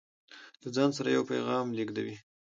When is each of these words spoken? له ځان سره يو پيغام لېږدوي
له 0.61 0.67
ځان 0.75 0.89
سره 0.97 1.09
يو 1.15 1.23
پيغام 1.31 1.67
لېږدوي 1.77 2.15